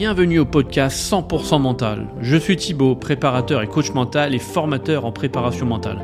Bienvenue 0.00 0.38
au 0.38 0.46
podcast 0.46 0.96
100% 1.12 1.60
mental. 1.60 2.06
Je 2.22 2.34
suis 2.38 2.56
Thibaut, 2.56 2.96
préparateur 2.96 3.60
et 3.60 3.66
coach 3.66 3.92
mental 3.92 4.34
et 4.34 4.38
formateur 4.38 5.04
en 5.04 5.12
préparation 5.12 5.66
mentale. 5.66 5.98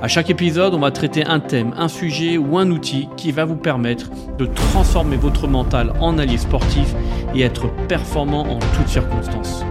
À 0.00 0.08
chaque 0.08 0.30
épisode, 0.30 0.72
on 0.72 0.78
va 0.78 0.90
traiter 0.92 1.26
un 1.26 1.38
thème, 1.38 1.74
un 1.76 1.88
sujet 1.88 2.38
ou 2.38 2.56
un 2.56 2.70
outil 2.70 3.06
qui 3.18 3.30
va 3.30 3.44
vous 3.44 3.56
permettre 3.56 4.08
de 4.38 4.46
transformer 4.46 5.18
votre 5.18 5.46
mental 5.46 5.92
en 6.00 6.16
allié 6.16 6.38
sportif 6.38 6.94
et 7.34 7.42
être 7.42 7.68
performant 7.86 8.46
en 8.46 8.60
toutes 8.60 8.88
circonstances. 8.88 9.62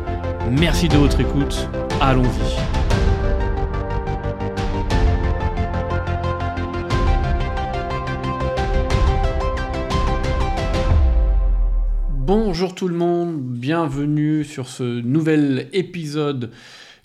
Merci 0.51 0.87
de 0.87 0.97
votre 0.97 1.19
écoute. 1.19 1.67
Allons-y. 1.99 2.76
Bonjour 12.27 12.75
tout 12.75 12.89
le 12.89 12.93
monde, 12.93 13.39
bienvenue 13.41 14.43
sur 14.43 14.67
ce 14.67 14.83
nouvel 14.83 15.69
épisode 15.71 16.51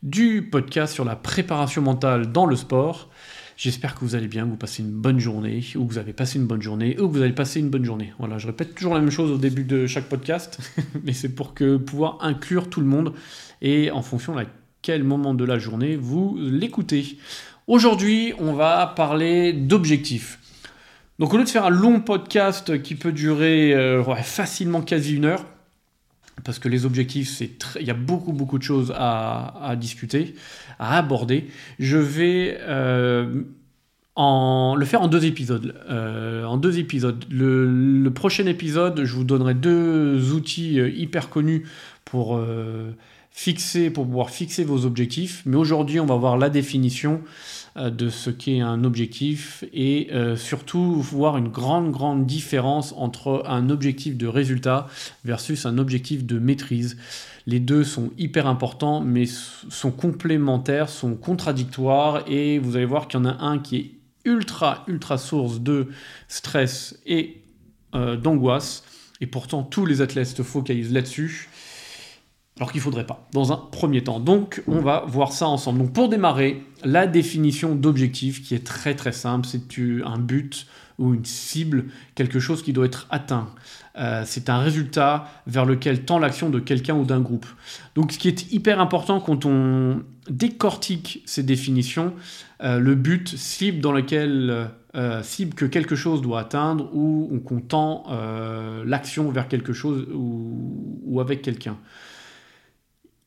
du 0.02 0.42
podcast 0.42 0.92
sur 0.92 1.04
la 1.04 1.14
préparation 1.14 1.80
mentale 1.80 2.32
dans 2.32 2.44
le 2.44 2.56
sport. 2.56 3.08
J'espère 3.56 3.94
que 3.94 4.00
vous 4.00 4.16
allez 4.16 4.26
bien, 4.26 4.42
que 4.46 4.50
vous 4.50 4.56
passez 4.56 4.82
une 4.82 4.90
bonne 4.90 5.20
journée, 5.20 5.62
ou 5.76 5.86
que 5.86 5.92
vous 5.92 5.98
avez 5.98 6.12
passé 6.12 6.40
une 6.40 6.48
bonne 6.48 6.60
journée, 6.60 6.98
ou 6.98 7.06
que 7.06 7.12
vous 7.12 7.22
allez 7.22 7.32
passer 7.32 7.60
une 7.60 7.70
bonne 7.70 7.84
journée. 7.84 8.12
Voilà, 8.18 8.38
je 8.38 8.48
répète 8.48 8.74
toujours 8.74 8.94
la 8.94 9.00
même 9.00 9.12
chose 9.12 9.30
au 9.30 9.38
début 9.38 9.62
de 9.62 9.86
chaque 9.86 10.08
podcast, 10.08 10.58
mais 11.04 11.12
c'est 11.12 11.28
pour 11.28 11.54
que 11.54 11.76
pouvoir 11.76 12.18
inclure 12.20 12.68
tout 12.68 12.80
le 12.80 12.88
monde 12.88 13.12
et 13.60 13.92
en 13.92 14.02
fonction 14.02 14.34
de 14.34 14.44
quel 14.82 15.04
moment 15.04 15.34
de 15.34 15.44
la 15.44 15.60
journée 15.60 15.94
vous 15.94 16.36
l'écoutez. 16.36 17.16
Aujourd'hui, 17.68 18.32
on 18.40 18.54
va 18.54 18.88
parler 18.88 19.52
d'objectifs. 19.52 20.40
Donc 21.18 21.34
au 21.34 21.36
lieu 21.36 21.44
de 21.44 21.48
faire 21.48 21.66
un 21.66 21.70
long 21.70 22.00
podcast 22.00 22.82
qui 22.82 22.94
peut 22.94 23.12
durer 23.12 23.74
euh, 23.74 24.02
facilement 24.22 24.80
quasi 24.80 25.14
une 25.14 25.26
heure, 25.26 25.44
parce 26.44 26.58
que 26.58 26.68
les 26.68 26.86
objectifs, 26.86 27.28
c'est 27.28 27.50
il 27.78 27.86
y 27.86 27.90
a 27.90 27.94
beaucoup 27.94 28.32
beaucoup 28.32 28.58
de 28.58 28.62
choses 28.62 28.92
à, 28.96 29.74
discuter, 29.78 30.34
à 30.78 30.96
aborder, 30.96 31.48
je 31.78 31.98
vais 31.98 32.58
euh, 32.62 33.42
le 34.16 34.84
faire 34.84 35.02
en 35.02 35.08
deux 35.08 35.26
épisodes. 35.26 35.74
Euh, 35.90 36.44
en 36.44 36.56
deux 36.56 36.78
épisodes. 36.78 37.24
Le, 37.30 38.08
prochain 38.08 38.46
épisode, 38.46 39.04
je 39.04 39.14
vous 39.14 39.24
donnerai 39.24 39.54
deux 39.54 40.32
outils 40.32 40.76
hyper 40.76 41.28
connus 41.28 41.64
pour 42.12 42.38
fixer, 43.32 43.90
pour 43.90 44.04
pouvoir 44.04 44.30
fixer 44.30 44.62
vos 44.62 44.84
objectifs. 44.84 45.42
Mais 45.46 45.56
aujourd'hui, 45.56 45.98
on 45.98 46.06
va 46.06 46.16
voir 46.16 46.36
la 46.36 46.50
définition 46.50 47.22
euh, 47.76 47.90
de 47.90 48.10
ce 48.10 48.30
qu'est 48.30 48.60
un 48.60 48.84
objectif 48.84 49.64
et 49.72 50.08
euh, 50.12 50.36
surtout 50.36 51.00
voir 51.00 51.38
une 51.38 51.48
grande, 51.48 51.90
grande 51.90 52.26
différence 52.26 52.94
entre 52.96 53.42
un 53.46 53.70
objectif 53.70 54.16
de 54.16 54.26
résultat 54.26 54.86
versus 55.24 55.66
un 55.66 55.78
objectif 55.78 56.24
de 56.24 56.38
maîtrise. 56.38 56.98
Les 57.46 57.58
deux 57.58 57.82
sont 57.82 58.10
hyper 58.18 58.46
importants, 58.46 59.00
mais 59.00 59.24
sont 59.26 59.90
complémentaires, 59.90 60.88
sont 60.88 61.16
contradictoires 61.16 62.22
et 62.28 62.58
vous 62.58 62.76
allez 62.76 62.84
voir 62.84 63.08
qu'il 63.08 63.18
y 63.18 63.22
en 63.22 63.26
a 63.26 63.42
un 63.42 63.58
qui 63.58 63.76
est 63.76 63.90
ultra, 64.24 64.84
ultra 64.86 65.18
source 65.18 65.60
de 65.60 65.88
stress 66.28 67.00
et 67.06 67.42
euh, 67.94 68.16
d'angoisse. 68.16 68.84
Et 69.20 69.26
pourtant, 69.26 69.62
tous 69.62 69.86
les 69.86 70.02
athlètes 70.02 70.36
se 70.36 70.42
focalisent 70.42 70.92
là-dessus 70.92 71.48
alors 72.58 72.70
qu'il 72.70 72.80
ne 72.80 72.84
faudrait 72.84 73.06
pas, 73.06 73.26
dans 73.32 73.52
un 73.52 73.56
premier 73.56 74.04
temps. 74.04 74.20
Donc, 74.20 74.62
on 74.66 74.80
va 74.80 75.04
voir 75.06 75.32
ça 75.32 75.48
ensemble. 75.48 75.78
Donc, 75.78 75.92
pour 75.92 76.08
démarrer, 76.08 76.62
la 76.84 77.06
définition 77.06 77.74
d'objectif, 77.74 78.42
qui 78.42 78.54
est 78.54 78.66
très 78.66 78.94
très 78.94 79.12
simple, 79.12 79.46
c'est 79.46 79.62
un 80.04 80.18
but 80.18 80.66
ou 80.98 81.14
une 81.14 81.24
cible, 81.24 81.86
quelque 82.14 82.38
chose 82.38 82.62
qui 82.62 82.72
doit 82.72 82.86
être 82.86 83.06
atteint? 83.10 83.48
Euh, 83.98 84.22
c'est 84.26 84.48
un 84.48 84.58
résultat 84.58 85.26
vers 85.46 85.64
lequel 85.64 86.04
tend 86.04 86.18
l'action 86.18 86.50
de 86.50 86.58
quelqu'un 86.58 86.94
ou 86.94 87.04
d'un 87.04 87.20
groupe. 87.20 87.46
Donc, 87.94 88.12
ce 88.12 88.18
qui 88.18 88.28
est 88.28 88.52
hyper 88.52 88.80
important 88.80 89.20
quand 89.20 89.46
on 89.46 90.02
décortique 90.28 91.22
ces 91.24 91.42
définitions, 91.42 92.12
euh, 92.62 92.78
le 92.78 92.94
but, 92.94 93.36
cible 93.36 93.80
dans 93.80 93.92
lequel 93.92 94.68
euh, 94.94 95.22
cible 95.22 95.54
que 95.54 95.64
quelque 95.64 95.96
chose 95.96 96.20
doit 96.20 96.40
atteindre 96.40 96.94
ou 96.94 97.40
qu'on 97.44 97.60
tend 97.60 98.04
l'action 98.84 99.30
vers 99.30 99.48
quelque 99.48 99.72
chose 99.72 100.06
ou 100.12 101.20
avec 101.20 101.40
quelqu'un 101.40 101.78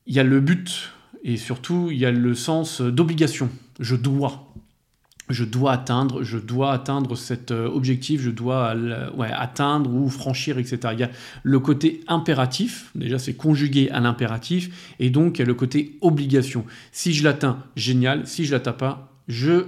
il 0.06 0.14
y 0.14 0.20
a 0.20 0.24
le 0.24 0.40
but 0.40 0.92
et 1.22 1.36
surtout 1.36 1.88
il 1.90 1.98
y 1.98 2.06
a 2.06 2.10
le 2.10 2.34
sens 2.34 2.80
d'obligation. 2.80 3.50
Je 3.80 3.96
dois. 3.96 4.52
Je 5.28 5.44
dois 5.44 5.72
atteindre, 5.72 6.22
je 6.22 6.38
dois 6.38 6.72
atteindre 6.72 7.16
cet 7.16 7.50
euh, 7.50 7.66
objectif, 7.66 8.20
je 8.20 8.30
dois 8.30 8.76
atteindre 9.32 9.92
ou 9.92 10.08
franchir, 10.08 10.56
etc. 10.56 10.78
Il 10.92 11.00
y 11.00 11.02
a 11.02 11.10
le 11.42 11.58
côté 11.58 12.04
impératif, 12.06 12.92
déjà 12.94 13.18
c'est 13.18 13.34
conjugué 13.34 13.90
à 13.90 13.98
l'impératif, 13.98 14.94
et 15.00 15.10
donc 15.10 15.38
il 15.38 15.40
y 15.40 15.42
a 15.42 15.46
le 15.46 15.54
côté 15.54 15.98
obligation. 16.00 16.64
Si 16.92 17.12
je 17.12 17.24
l'atteins, 17.24 17.58
génial, 17.74 18.24
si 18.28 18.44
je 18.44 18.52
l'atteins 18.52 18.72
pas, 18.72 19.12
je 19.26 19.64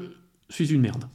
suis 0.49 0.73
une 0.73 0.81
merde 0.81 1.07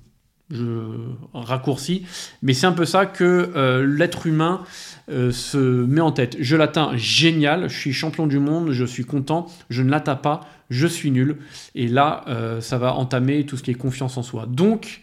je 0.52 0.90
raccourcis, 1.34 2.06
mais 2.42 2.54
c'est 2.54 2.68
un 2.68 2.74
peu 2.74 2.86
ça 2.86 3.06
que 3.06 3.52
euh, 3.56 3.86
l'être 3.86 4.28
humain 4.28 4.64
euh, 5.10 5.32
se 5.32 5.58
met 5.58 6.02
en 6.02 6.12
tête. 6.12 6.38
Je 6.40 6.56
l'atteins, 6.56 6.96
génial, 6.96 7.70
je 7.70 7.78
suis 7.78 7.94
champion 7.94 8.28
du 8.28 8.40
monde, 8.40 8.72
je 8.72 8.86
suis 8.86 9.06
content, 9.06 9.48
je 9.70 9.82
ne 9.82 9.90
l'atteins 9.90 10.16
pas, 10.16 10.42
je 10.70 10.88
suis 10.88 11.12
nul, 11.12 11.38
et 11.76 11.88
là, 11.88 12.24
euh, 12.28 12.62
ça 12.62 12.78
va 12.78 12.94
entamer 12.94 13.46
tout 13.46 13.58
ce 13.58 13.64
qui 13.64 13.72
est 13.72 13.76
confiance 13.76 14.18
en 14.18 14.24
soi. 14.24 14.46
Donc, 14.48 15.02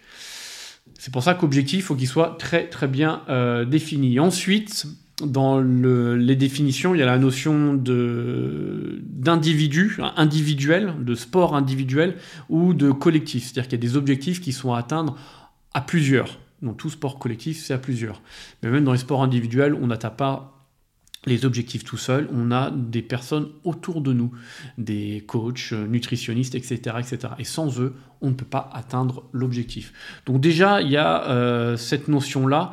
c'est 0.98 1.12
pour 1.12 1.22
ça 1.22 1.34
qu'objectif, 1.34 1.78
il 1.78 1.82
faut 1.82 1.96
qu'il 1.96 2.08
soit 2.08 2.36
très 2.38 2.68
très 2.68 2.86
bien 2.86 3.22
défini. 3.66 4.20
Ensuite, 4.20 4.86
dans 5.22 5.60
les 5.60 6.36
définitions, 6.36 6.94
il 6.94 6.98
y 6.98 7.02
a 7.02 7.06
la 7.06 7.18
notion 7.18 7.74
d'individu, 7.74 9.98
individuel, 10.16 10.94
de 11.00 11.14
sport 11.14 11.56
individuel 11.56 12.16
ou 12.48 12.74
de 12.74 12.90
collectif. 12.90 13.44
C'est-à-dire 13.44 13.64
qu'il 13.64 13.78
y 13.78 13.80
a 13.80 13.86
des 13.88 13.96
objectifs 13.96 14.40
qui 14.40 14.52
sont 14.52 14.72
à 14.72 14.78
atteindre 14.78 15.16
à 15.74 15.80
plusieurs. 15.80 16.38
Donc 16.62 16.76
tout 16.76 16.90
sport 16.90 17.18
collectif, 17.18 17.62
c'est 17.62 17.74
à 17.74 17.78
plusieurs. 17.78 18.20
Mais 18.62 18.70
même 18.70 18.84
dans 18.84 18.92
les 18.92 18.98
sports 18.98 19.22
individuels, 19.22 19.74
on 19.74 19.86
n'atteint 19.86 20.10
pas 20.10 20.59
les 21.26 21.44
objectifs 21.44 21.84
tout 21.84 21.98
seul, 21.98 22.28
on 22.32 22.50
a 22.50 22.70
des 22.70 23.02
personnes 23.02 23.48
autour 23.64 24.00
de 24.00 24.12
nous, 24.12 24.32
des 24.78 25.22
coachs, 25.26 25.72
nutritionnistes, 25.72 26.54
etc. 26.54 26.96
etc. 26.98 27.34
Et 27.38 27.44
sans 27.44 27.78
eux, 27.80 27.94
on 28.22 28.28
ne 28.28 28.34
peut 28.34 28.46
pas 28.46 28.70
atteindre 28.72 29.24
l'objectif. 29.32 29.92
Donc 30.24 30.40
déjà, 30.40 30.80
il 30.80 30.90
y 30.90 30.96
a 30.96 31.28
euh, 31.28 31.76
cette 31.76 32.08
notion-là 32.08 32.72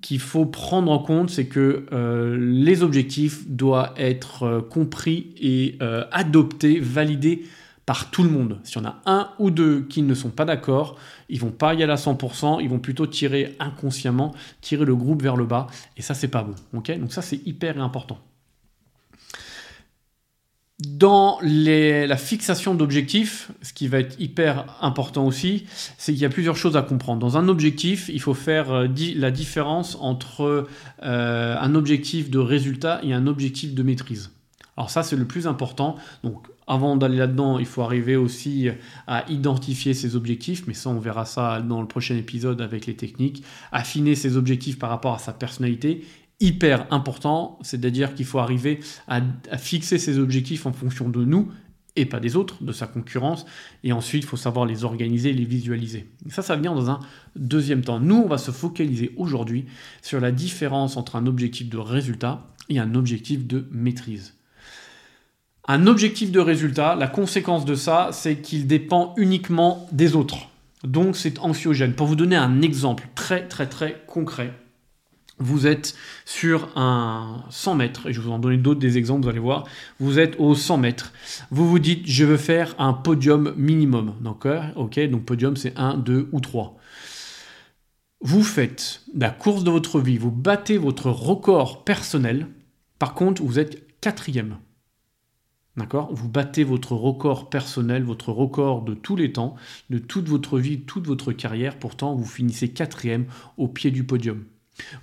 qu'il 0.00 0.20
faut 0.20 0.46
prendre 0.46 0.90
en 0.90 0.98
compte, 0.98 1.30
c'est 1.30 1.46
que 1.46 1.86
euh, 1.92 2.36
les 2.38 2.82
objectifs 2.82 3.46
doivent 3.48 3.92
être 3.96 4.42
euh, 4.44 4.60
compris 4.60 5.34
et 5.38 5.78
adoptés, 6.10 6.80
validés 6.80 7.44
par 7.86 8.10
tout 8.10 8.22
le 8.22 8.30
monde. 8.30 8.58
S'il 8.64 8.82
y 8.82 8.84
en 8.84 8.88
a 8.88 9.02
un 9.06 9.30
ou 9.38 9.50
deux 9.50 9.82
qui 9.82 10.02
ne 10.02 10.14
sont 10.14 10.30
pas 10.30 10.44
d'accord, 10.44 10.96
ils 11.28 11.40
vont 11.40 11.50
pas 11.50 11.74
y 11.74 11.82
aller 11.82 11.92
à 11.92 11.96
100%, 11.96 12.62
ils 12.62 12.68
vont 12.68 12.78
plutôt 12.78 13.06
tirer 13.06 13.56
inconsciemment, 13.58 14.34
tirer 14.60 14.84
le 14.84 14.96
groupe 14.96 15.22
vers 15.22 15.36
le 15.36 15.44
bas, 15.44 15.66
et 15.96 16.02
ça 16.02 16.14
c'est 16.14 16.28
pas 16.28 16.42
bon. 16.42 16.54
Donc 16.72 17.12
ça 17.12 17.22
c'est 17.22 17.40
hyper 17.46 17.80
important. 17.80 18.18
Dans 20.80 21.38
la 21.40 22.16
fixation 22.16 22.74
d'objectifs, 22.74 23.52
ce 23.62 23.72
qui 23.72 23.86
va 23.86 24.00
être 24.00 24.20
hyper 24.20 24.76
important 24.80 25.24
aussi, 25.24 25.66
c'est 25.98 26.12
qu'il 26.12 26.20
y 26.20 26.24
a 26.24 26.28
plusieurs 26.28 26.56
choses 26.56 26.76
à 26.76 26.82
comprendre. 26.82 27.20
Dans 27.20 27.38
un 27.38 27.46
objectif, 27.46 28.10
il 28.12 28.20
faut 28.20 28.34
faire 28.34 28.72
euh, 28.72 28.88
la 29.14 29.30
différence 29.30 29.96
entre 30.00 30.66
euh, 31.04 31.56
un 31.58 31.74
objectif 31.76 32.28
de 32.28 32.40
résultat 32.40 33.00
et 33.04 33.12
un 33.12 33.28
objectif 33.28 33.72
de 33.72 33.82
maîtrise. 33.84 34.33
Alors 34.76 34.90
ça, 34.90 35.02
c'est 35.02 35.16
le 35.16 35.26
plus 35.26 35.46
important. 35.46 35.96
Donc 36.22 36.46
avant 36.66 36.96
d'aller 36.96 37.18
là-dedans, 37.18 37.58
il 37.58 37.66
faut 37.66 37.82
arriver 37.82 38.16
aussi 38.16 38.68
à 39.06 39.24
identifier 39.30 39.94
ses 39.94 40.16
objectifs, 40.16 40.66
mais 40.66 40.74
ça 40.74 40.90
on 40.90 40.98
verra 40.98 41.24
ça 41.24 41.60
dans 41.60 41.80
le 41.80 41.86
prochain 41.86 42.16
épisode 42.16 42.60
avec 42.60 42.86
les 42.86 42.96
techniques. 42.96 43.44
Affiner 43.72 44.14
ses 44.14 44.36
objectifs 44.36 44.78
par 44.78 44.90
rapport 44.90 45.14
à 45.14 45.18
sa 45.18 45.32
personnalité, 45.32 46.04
hyper 46.40 46.86
important, 46.92 47.58
c'est-à-dire 47.62 48.14
qu'il 48.14 48.26
faut 48.26 48.38
arriver 48.38 48.80
à, 49.06 49.20
fixer 49.58 49.98
ses 49.98 50.18
objectifs 50.18 50.66
en 50.66 50.72
fonction 50.72 51.08
de 51.08 51.24
nous 51.24 51.50
et 51.96 52.06
pas 52.06 52.18
des 52.18 52.34
autres, 52.34 52.64
de 52.64 52.72
sa 52.72 52.88
concurrence, 52.88 53.46
et 53.84 53.92
ensuite 53.92 54.24
il 54.24 54.26
faut 54.26 54.36
savoir 54.36 54.66
les 54.66 54.82
organiser, 54.82 55.32
les 55.32 55.44
visualiser. 55.44 56.10
ça, 56.28 56.42
ça 56.42 56.56
venir 56.56 56.74
dans 56.74 56.90
un 56.90 56.98
deuxième 57.36 57.82
temps. 57.82 58.00
Nous, 58.00 58.16
on 58.16 58.26
va 58.26 58.36
se 58.36 58.50
focaliser 58.50 59.14
aujourd'hui 59.16 59.66
sur 60.02 60.20
la 60.20 60.32
différence 60.32 60.96
entre 60.96 61.14
un 61.14 61.26
objectif 61.26 61.68
de 61.68 61.78
résultat 61.78 62.48
et 62.68 62.80
un 62.80 62.96
objectif 62.96 63.46
de 63.46 63.68
maîtrise. 63.70 64.34
Un 65.66 65.86
objectif 65.86 66.30
de 66.30 66.40
résultat, 66.40 66.94
la 66.94 67.06
conséquence 67.06 67.64
de 67.64 67.74
ça, 67.74 68.10
c'est 68.12 68.36
qu'il 68.36 68.66
dépend 68.66 69.14
uniquement 69.16 69.88
des 69.92 70.14
autres. 70.14 70.50
Donc 70.82 71.16
c'est 71.16 71.38
anxiogène. 71.38 71.94
Pour 71.94 72.06
vous 72.06 72.16
donner 72.16 72.36
un 72.36 72.60
exemple 72.60 73.08
très 73.14 73.48
très 73.48 73.66
très 73.66 74.02
concret, 74.06 74.52
vous 75.38 75.66
êtes 75.66 75.94
sur 76.26 76.68
un 76.76 77.42
100 77.48 77.74
mètres, 77.76 78.08
et 78.08 78.12
je 78.12 78.20
vous 78.20 78.30
en 78.30 78.38
donner 78.38 78.58
d'autres 78.58 78.78
des 78.78 78.98
exemples, 78.98 79.22
vous 79.22 79.30
allez 79.30 79.38
voir, 79.38 79.64
vous 79.98 80.18
êtes 80.18 80.38
au 80.38 80.54
100 80.54 80.76
mètres, 80.76 81.12
vous 81.50 81.68
vous 81.68 81.78
dites 81.78 82.02
je 82.06 82.24
veux 82.24 82.36
faire 82.36 82.74
un 82.78 82.92
podium 82.92 83.54
minimum, 83.56 84.14
d'accord 84.20 84.64
Ok, 84.76 85.00
donc 85.08 85.24
podium 85.24 85.56
c'est 85.56 85.76
1, 85.78 85.96
2 85.96 86.28
ou 86.30 86.40
3. 86.40 86.76
Vous 88.20 88.44
faites 88.44 89.00
la 89.14 89.30
course 89.30 89.64
de 89.64 89.70
votre 89.70 89.98
vie, 89.98 90.18
vous 90.18 90.30
battez 90.30 90.76
votre 90.76 91.08
record 91.10 91.84
personnel, 91.84 92.48
par 92.98 93.14
contre 93.14 93.42
vous 93.42 93.58
êtes 93.58 94.00
quatrième. 94.02 94.58
D'accord? 95.76 96.14
Vous 96.14 96.28
battez 96.28 96.62
votre 96.62 96.92
record 96.92 97.50
personnel, 97.50 98.04
votre 98.04 98.30
record 98.30 98.82
de 98.82 98.94
tous 98.94 99.16
les 99.16 99.32
temps, 99.32 99.56
de 99.90 99.98
toute 99.98 100.28
votre 100.28 100.58
vie, 100.58 100.82
toute 100.82 101.06
votre 101.06 101.32
carrière. 101.32 101.78
Pourtant, 101.78 102.14
vous 102.14 102.24
finissez 102.24 102.70
quatrième 102.70 103.26
au 103.56 103.66
pied 103.66 103.90
du 103.90 104.04
podium. 104.04 104.44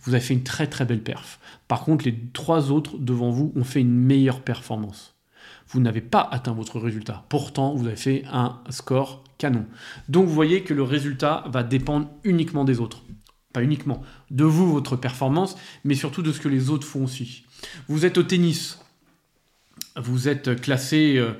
Vous 0.03 0.13
avez 0.13 0.23
fait 0.23 0.33
une 0.33 0.43
très 0.43 0.67
très 0.67 0.85
belle 0.85 1.03
perf. 1.03 1.39
Par 1.67 1.83
contre, 1.83 2.05
les 2.05 2.17
trois 2.33 2.71
autres 2.71 2.97
devant 2.97 3.31
vous 3.31 3.51
ont 3.55 3.63
fait 3.63 3.81
une 3.81 3.93
meilleure 3.93 4.41
performance. 4.41 5.15
Vous 5.67 5.79
n'avez 5.79 6.01
pas 6.01 6.27
atteint 6.31 6.53
votre 6.53 6.79
résultat. 6.79 7.25
Pourtant, 7.29 7.73
vous 7.75 7.87
avez 7.87 7.95
fait 7.95 8.23
un 8.31 8.59
score 8.69 9.23
canon. 9.37 9.65
Donc, 10.09 10.27
vous 10.27 10.33
voyez 10.33 10.63
que 10.63 10.73
le 10.73 10.83
résultat 10.83 11.45
va 11.47 11.63
dépendre 11.63 12.09
uniquement 12.23 12.65
des 12.65 12.79
autres. 12.79 13.03
Pas 13.53 13.63
uniquement 13.63 14.01
de 14.29 14.43
vous, 14.45 14.71
votre 14.71 14.95
performance, 14.95 15.57
mais 15.83 15.95
surtout 15.95 16.21
de 16.21 16.31
ce 16.31 16.39
que 16.39 16.49
les 16.49 16.69
autres 16.69 16.87
font 16.87 17.03
aussi. 17.03 17.43
Vous 17.87 18.05
êtes 18.05 18.17
au 18.17 18.23
tennis, 18.23 18.79
vous 19.95 20.27
êtes 20.27 20.59
classé 20.61 21.17
euh, 21.17 21.33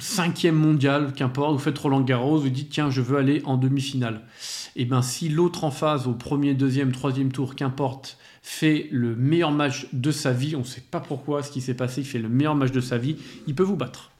cinquième 0.00 0.56
mondial, 0.56 1.12
qu'importe, 1.14 1.52
vous 1.52 1.58
faites 1.58 1.78
Roland 1.78 2.00
Garros, 2.00 2.38
vous 2.38 2.48
dites 2.48 2.70
tiens, 2.70 2.90
je 2.90 3.00
veux 3.00 3.18
aller 3.18 3.42
en 3.44 3.56
demi-finale. 3.56 4.22
Et 4.74 4.82
eh 4.82 4.84
bien 4.84 5.02
si 5.02 5.28
l'autre 5.28 5.64
en 5.64 5.70
phase, 5.70 6.06
au 6.06 6.12
premier, 6.12 6.54
deuxième, 6.54 6.92
troisième 6.92 7.32
tour, 7.32 7.54
qu'importe, 7.54 8.18
fait 8.42 8.88
le 8.90 9.16
meilleur 9.16 9.52
match 9.52 9.88
de 9.92 10.10
sa 10.10 10.32
vie, 10.32 10.54
on 10.54 10.60
ne 10.60 10.64
sait 10.64 10.82
pas 10.82 11.00
pourquoi 11.00 11.42
ce 11.42 11.50
qui 11.50 11.60
s'est 11.60 11.74
passé, 11.74 12.02
il 12.02 12.06
fait 12.06 12.18
le 12.18 12.28
meilleur 12.28 12.54
match 12.54 12.72
de 12.72 12.80
sa 12.80 12.98
vie, 12.98 13.16
il 13.46 13.54
peut 13.54 13.62
vous 13.62 13.76
battre. 13.76 14.12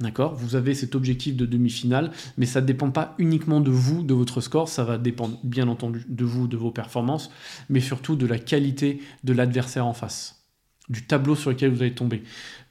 D'accord? 0.00 0.34
Vous 0.34 0.56
avez 0.56 0.74
cet 0.74 0.96
objectif 0.96 1.36
de 1.36 1.46
demi-finale, 1.46 2.10
mais 2.36 2.46
ça 2.46 2.60
ne 2.60 2.66
dépend 2.66 2.90
pas 2.90 3.14
uniquement 3.18 3.60
de 3.60 3.70
vous, 3.70 4.02
de 4.02 4.14
votre 4.14 4.40
score, 4.40 4.68
ça 4.68 4.82
va 4.82 4.98
dépendre 4.98 5.38
bien 5.44 5.68
entendu 5.68 6.04
de 6.08 6.24
vous, 6.24 6.48
de 6.48 6.56
vos 6.56 6.72
performances, 6.72 7.30
mais 7.68 7.80
surtout 7.80 8.16
de 8.16 8.26
la 8.26 8.38
qualité 8.38 9.00
de 9.22 9.32
l'adversaire 9.32 9.86
en 9.86 9.92
face 9.92 10.41
du 10.88 11.02
tableau 11.04 11.36
sur 11.36 11.50
lequel 11.50 11.70
vous 11.70 11.82
allez 11.82 11.94
tomber. 11.94 12.22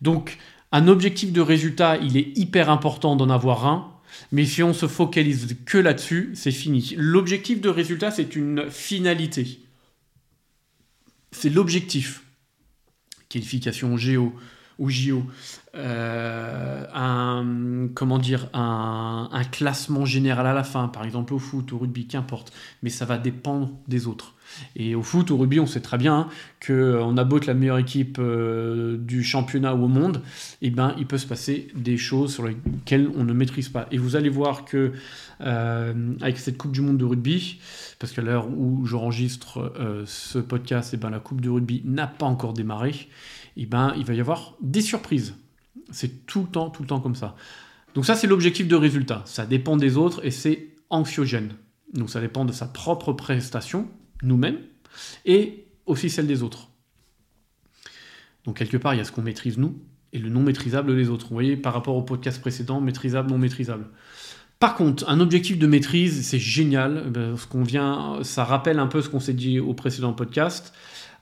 Donc, 0.02 0.38
un 0.72 0.88
objectif 0.88 1.32
de 1.32 1.42
résultat, 1.42 1.98
il 1.98 2.18
est 2.18 2.38
hyper 2.38 2.70
important 2.70 3.16
d'en 3.16 3.30
avoir 3.30 3.66
un, 3.66 3.92
mais 4.32 4.46
si 4.46 4.64
on 4.64 4.74
se 4.74 4.88
focalise 4.88 5.58
que 5.66 5.78
là-dessus, 5.78 6.32
c'est 6.34 6.52
fini. 6.52 6.96
L'objectif 6.98 7.62
de 7.62 7.70
résultat, 7.70 8.12
c'est 8.12 8.36
une 8.36 8.70
finalité. 8.70 9.60
C'est 11.32 11.50
l'objectif. 11.50 12.24
Qualification 13.30 13.98
géo 13.98 14.34
ou 14.80 14.90
JO, 14.90 15.24
euh, 15.76 16.86
un, 16.94 17.88
comment 17.94 18.18
dire, 18.18 18.50
un, 18.54 19.11
un, 19.32 19.44
classement 19.44 20.06
général 20.06 20.46
à 20.48 20.54
la 20.54 20.64
fin, 20.64 20.88
par 20.88 21.04
exemple 21.04 21.34
au 21.34 21.40
foot, 21.40 21.74
au 21.74 21.78
rugby, 21.78 22.08
qu'importe, 22.08 22.54
mais 22.84 22.90
ça 22.90 23.06
va 23.06 23.18
dépendre 23.18 23.72
des 23.88 24.08
autres. 24.08 24.36
Et 24.76 24.96
au 24.96 25.04
foot, 25.04 25.32
au 25.32 25.38
rugby, 25.38 25.60
on 25.60 25.66
sait 25.66 25.82
très 25.82 25.98
bien 25.98 26.28
qu'on 26.66 26.74
euh, 26.74 27.16
a 27.16 27.24
beau 27.24 27.40
la 27.40 27.54
meilleure 27.54 27.78
équipe 27.78 28.18
euh, 28.20 28.98
du 28.98 29.24
championnat 29.24 29.74
ou 29.76 29.86
au 29.86 29.88
monde, 29.88 30.22
et 30.62 30.68
eh 30.68 30.70
ben, 30.70 30.94
il 30.98 31.08
peut 31.08 31.18
se 31.18 31.28
passer 31.28 31.70
des 31.76 31.98
choses 31.98 32.34
sur 32.34 32.46
lesquelles 32.46 33.10
on 33.16 33.24
ne 33.24 33.34
maîtrise 33.34 33.70
pas. 33.70 33.88
Et 33.92 33.98
vous 33.98 34.16
allez 34.16 34.30
voir 34.30 34.66
que 34.66 34.94
avec 35.40 36.38
cette 36.38 36.60
Coupe 36.60 36.72
du 36.72 36.82
Monde 36.82 37.00
de 37.00 37.06
rugby, 37.06 37.60
parce 37.98 38.14
qu'à 38.14 38.22
l'heure 38.22 38.48
où 38.48 38.86
j'enregistre 38.86 39.74
ce 40.06 40.38
podcast, 40.38 40.94
et 40.94 40.98
eh 40.98 41.00
ben, 41.00 41.10
la 41.10 41.20
Coupe 41.20 41.42
de 41.42 41.50
rugby 41.50 41.82
n'a 41.84 42.06
pas 42.06 42.28
encore 42.28 42.54
démarré, 42.54 42.90
et 43.58 43.64
eh 43.64 43.66
ben, 43.66 43.94
il 43.98 44.06
va 44.06 44.14
y 44.14 44.20
avoir 44.20 44.54
des 44.62 44.82
surprises. 44.82 45.36
C'est 45.92 46.26
tout 46.26 46.42
le 46.42 46.48
temps, 46.48 46.70
tout 46.70 46.84
le 46.84 46.88
temps 46.88 47.00
comme 47.00 47.16
ça. 47.16 47.36
Donc 47.96 48.06
ça, 48.06 48.16
c'est 48.16 48.28
l'objectif 48.28 48.68
de 48.68 48.76
résultat. 48.76 49.24
Ça 49.26 49.46
dépend 49.46 49.78
des 49.78 49.98
autres 49.98 50.26
et 50.26 50.32
c'est 50.32 50.70
anxiogène. 50.90 51.54
Donc 51.94 52.10
ça 52.10 52.22
dépend 52.22 52.46
de 52.46 52.52
sa 52.52 52.66
propre 52.66 53.14
prestation, 53.14 53.88
nous-mêmes, 54.24 54.60
et 55.26 55.66
aussi 55.86 56.10
celle 56.10 56.28
des 56.28 56.44
autres. 56.44 56.70
Donc 58.46 58.58
quelque 58.58 58.78
part, 58.78 58.94
il 58.94 58.98
y 58.98 59.02
a 59.02 59.04
ce 59.04 59.12
qu'on 59.12 59.22
maîtrise 59.22 59.58
nous 59.58 59.78
et 60.14 60.20
le 60.20 60.30
non 60.30 60.42
maîtrisable 60.42 60.96
des 60.96 61.10
autres. 61.10 61.28
Vous 61.28 61.36
voyez, 61.36 61.58
par 61.58 61.74
rapport 61.74 61.96
au 61.96 62.02
podcast 62.02 62.40
précédent, 62.42 62.82
maîtrisable, 62.82 63.30
non 63.30 63.38
maîtrisable. 63.38 63.88
Par 64.60 64.76
contre, 64.76 65.10
un 65.10 65.20
objectif 65.20 65.58
de 65.58 65.68
maîtrise, 65.68 66.26
c'est 66.26 66.40
génial. 66.40 67.10
Ben, 67.10 67.36
ce 67.36 67.48
qu'on 67.48 67.64
vient, 67.64 68.20
ça 68.24 68.44
rappelle 68.44 68.80
un 68.80 68.88
peu 68.88 69.02
ce 69.02 69.10
qu'on 69.10 69.20
s'est 69.20 69.34
dit 69.34 69.60
au 69.60 69.74
précédent 69.74 70.14
podcast. 70.14 70.74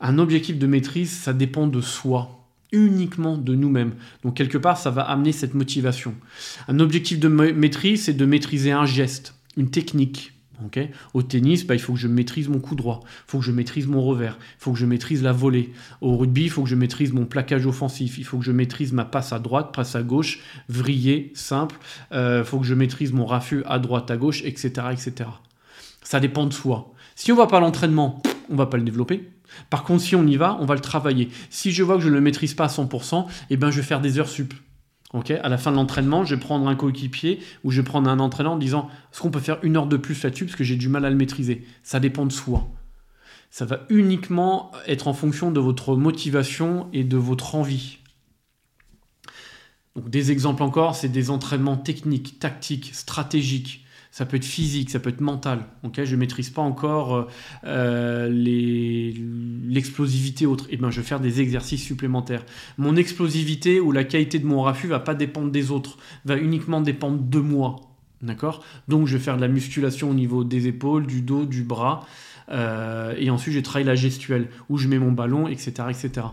Un 0.02 0.18
objectif 0.18 0.58
de 0.58 0.68
maîtrise, 0.68 1.12
ça 1.12 1.34
dépend 1.34 1.68
de 1.68 1.82
soi, 1.82 2.39
uniquement 2.72 3.38
de 3.38 3.56
nous-mêmes. 3.56 3.94
Donc 4.24 4.36
quelque 4.36 4.58
part, 4.58 4.78
ça 4.78 4.92
va 4.92 5.02
amener 5.04 5.32
cette 5.32 5.54
motivation. 5.54 6.14
Un 6.68 6.80
objectif 6.80 7.20
de 7.20 7.28
maîtrise, 7.28 8.06
c'est 8.06 8.14
de 8.14 8.26
maîtriser 8.26 8.72
un 8.72 8.86
geste, 8.86 9.36
une 9.58 9.70
technique. 9.70 10.34
Au 11.14 11.22
tennis, 11.22 11.66
bah, 11.66 11.76
il 11.76 11.80
faut 11.80 11.94
que 11.94 12.00
je 12.00 12.08
maîtrise 12.08 12.50
mon 12.50 12.60
coup 12.60 12.76
droit, 12.76 13.02
il 13.04 13.32
faut 13.32 13.40
que 13.40 13.46
je 13.46 13.52
maîtrise 13.52 13.88
mon 13.88 14.02
revers, 14.02 14.38
il 14.40 14.62
faut 14.64 14.74
que 14.74 14.78
je 14.78 14.86
maîtrise 14.86 15.24
la 15.24 15.32
volée. 15.32 15.72
Au 16.02 16.18
rugby, 16.18 16.44
il 16.44 16.50
faut 16.50 16.64
que 16.64 16.70
je 16.70 16.76
maîtrise 16.76 17.14
mon 17.14 17.26
plaquage 17.26 17.66
offensif, 17.66 18.18
il 18.18 18.26
faut 18.26 18.38
que 18.38 18.46
je 18.46 18.52
maîtrise 18.52 18.92
ma 18.92 19.06
passe 19.06 19.32
à 19.32 19.40
droite, 19.40 19.74
passe 19.74 19.96
à 19.96 20.04
gauche, 20.04 20.42
vrillé, 20.68 21.32
simple, 21.34 21.78
il 22.12 22.18
euh, 22.18 22.44
faut 22.44 22.60
que 22.60 22.66
je 22.66 22.74
maîtrise 22.74 23.14
mon 23.14 23.26
raffut 23.26 23.64
à 23.66 23.80
droite, 23.80 24.12
à 24.12 24.18
gauche, 24.18 24.44
etc., 24.44 24.88
etc. 24.92 25.30
Ça 26.04 26.20
dépend 26.20 26.46
de 26.46 26.54
soi. 26.54 26.94
Si 27.16 27.32
on 27.32 27.36
ne 27.36 27.42
va 27.42 27.48
pas 27.48 27.60
l'entraînement, 27.60 28.22
on 28.50 28.56
va 28.56 28.66
pas 28.66 28.78
le 28.78 28.84
développer. 28.84 29.30
Par 29.70 29.84
contre, 29.84 30.04
si 30.04 30.16
on 30.16 30.26
y 30.26 30.36
va, 30.36 30.58
on 30.60 30.66
va 30.66 30.76
le 30.76 30.82
travailler. 30.82 31.30
Si 31.50 31.72
je 31.72 31.84
vois 31.84 31.96
que 31.96 32.02
je 32.02 32.10
ne 32.10 32.14
le 32.14 32.22
maîtrise 32.22 32.54
pas 32.54 32.66
à 32.66 32.68
100%, 32.68 33.26
eh 33.50 33.58
ben, 33.58 33.72
je 33.72 33.78
vais 33.78 33.86
faire 33.86 34.02
des 34.02 34.20
heures 34.20 34.30
sup. 34.30 34.54
à 35.14 35.50
la 35.50 35.58
fin 35.58 35.72
de 35.72 35.76
l'entraînement, 35.76 36.26
je 36.26 36.36
vais 36.36 36.42
prendre 36.42 36.68
un 36.68 36.76
coéquipier 36.76 37.40
ou 37.64 37.72
je 37.72 37.82
vais 37.82 37.86
prendre 37.86 38.10
un 38.10 38.20
entraîneur 38.20 38.54
en 38.54 38.58
disant 38.58 38.90
est-ce 39.12 39.22
qu'on 39.22 39.32
peut 39.32 39.40
faire 39.40 39.60
une 39.64 39.78
heure 39.78 39.88
de 39.88 39.98
plus 39.98 40.22
là-dessus 40.24 40.46
parce 40.46 40.56
que 40.56 40.64
j'ai 40.64 40.76
du 40.76 40.90
mal 40.90 41.06
à 41.06 41.10
le 41.10 41.16
maîtriser? 41.16 41.66
Ça 41.84 42.00
dépend 42.00 42.26
de 42.26 42.32
soi. 42.32 42.68
Ça 43.52 43.66
va 43.66 43.82
uniquement 43.90 44.72
être 44.86 45.08
en 45.08 45.14
fonction 45.14 45.52
de 45.52 45.60
votre 45.60 45.96
motivation 45.96 46.88
et 46.94 47.04
de 47.04 47.18
votre 47.18 47.56
envie. 47.56 47.98
Donc 49.96 50.10
des 50.10 50.32
exemples 50.32 50.62
encore, 50.62 50.96
c'est 50.96 51.10
des 51.10 51.32
entraînements 51.32 51.78
techniques, 51.78 52.40
tactiques, 52.40 52.92
stratégiques 52.94 53.86
ça 54.12 54.26
peut 54.26 54.38
être 54.38 54.46
physique, 54.46 54.90
ça 54.90 55.00
peut 55.00 55.10
être 55.10 55.22
mental. 55.22 55.66
Ok, 55.84 56.04
je 56.04 56.16
maîtrise 56.16 56.50
pas 56.50 56.62
encore 56.62 57.28
euh, 57.64 58.28
l'explosivité 59.68 60.46
autre. 60.46 60.66
Eh 60.70 60.78
ben, 60.78 60.90
je 60.90 61.02
vais 61.02 61.06
faire 61.08 61.20
des 61.20 61.42
exercices 61.42 61.84
supplémentaires. 61.84 62.44
Mon 62.78 62.96
explosivité 62.96 63.80
ou 63.80 63.92
la 63.92 64.04
qualité 64.04 64.40
de 64.40 64.46
mon 64.46 64.62
raffut 64.62 64.88
va 64.88 65.00
pas 65.00 65.14
dépendre 65.14 65.52
des 65.52 65.70
autres, 65.72 65.98
va 66.26 66.38
uniquement 66.38 66.82
dépendre 66.82 67.20
de 67.22 67.40
moi. 67.40 67.76
D'accord? 68.22 68.64
Donc, 68.88 69.08
je 69.08 69.16
vais 69.16 69.24
faire 69.24 69.38
de 69.38 69.42
la 69.42 69.48
musculation 69.48 70.10
au 70.10 70.14
niveau 70.14 70.44
des 70.44 70.68
épaules, 70.68 71.06
du 71.06 71.22
dos, 71.22 71.46
du 71.46 71.64
bras. 71.64 72.06
Euh, 72.50 73.14
et 73.18 73.30
ensuite, 73.30 73.54
je 73.54 73.60
travaille 73.60 73.86
la 73.86 73.96
gestuelle, 73.96 74.50
où 74.70 74.78
je 74.78 74.88
mets 74.88 75.00
mon 75.00 75.12
ballon, 75.12 75.48
etc., 75.48 75.72
etc. 75.90 76.28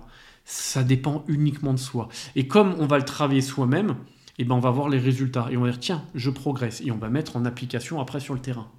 Ça 0.45 0.83
dépend 0.83 1.25
uniquement 1.29 1.75
de 1.75 1.79
soi. 1.79 2.09
Et 2.35 2.49
comme 2.49 2.75
on 2.79 2.87
va 2.87 2.99
le 2.99 3.05
travailler 3.05 3.43
soi-même, 3.43 3.97
et 4.39 4.43
eh 4.43 4.45
ben 4.45 4.55
on 4.55 4.61
va 4.61 4.71
voir 4.71 4.91
les 4.91 4.99
résultats 4.99 5.49
et 5.51 5.57
on 5.57 5.63
va 5.63 5.71
dire 5.71 5.81
tiens, 5.81 6.05
je 6.15 6.29
progresse 6.29 6.83
et 6.85 6.91
on 6.91 6.99
va 6.99 7.09
mettre 7.09 7.37
en 7.37 7.47
application 7.47 8.01
après 8.01 8.21
sur 8.21 8.35
le 8.35 8.41
terrain. 8.41 8.71